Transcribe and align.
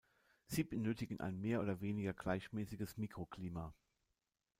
Sie 0.47 0.63
benötigen 0.63 1.19
ein 1.19 1.39
mehr 1.39 1.61
oder 1.61 1.79
weniger 1.79 2.11
gleichmäßiges 2.13 2.97
Mikroklima. 2.97 3.71